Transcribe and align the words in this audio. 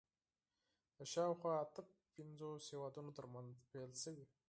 د 0.97 0.99
شاوخوا 1.13 1.53
اته 1.63 1.81
پنځوس 2.15 2.63
هېوادونو 2.73 3.11
تر 3.17 3.25
منځ 3.33 3.51
پیل 3.71 3.91
شوي 4.03 4.25